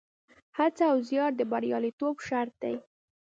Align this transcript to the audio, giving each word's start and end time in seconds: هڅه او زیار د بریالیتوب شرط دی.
هڅه 0.57 0.83
او 0.91 0.97
زیار 1.09 1.31
د 1.39 1.41
بریالیتوب 1.51 2.15
شرط 2.27 2.53
دی. 2.63 2.75